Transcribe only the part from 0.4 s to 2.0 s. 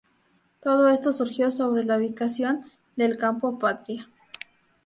Todo esto surgió sobre la